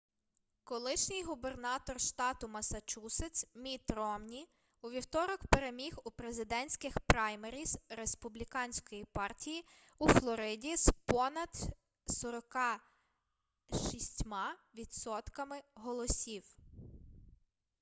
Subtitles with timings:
[0.63, 4.47] колишній губернатор штату массачусетс мітт ромні
[4.81, 9.65] у вівторок переміг у президентських праймеріз республіканської партії
[9.99, 11.49] у флориді з понад
[12.07, 14.23] 46
[14.75, 16.55] відсотками голосів